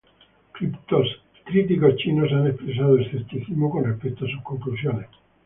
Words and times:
Críticos 1.45 1.95
chinos 1.97 2.31
han 2.31 2.47
expresado 2.47 2.97
escepticismo 2.97 3.69
con 3.69 3.83
respecto 3.83 4.25
a 4.25 4.29
sus 4.31 4.41
conclusiones. 4.41 5.07